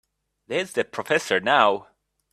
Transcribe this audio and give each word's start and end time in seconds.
There's 0.47 0.73
the 0.73 0.83
professor 0.83 1.39
now. 1.39 1.89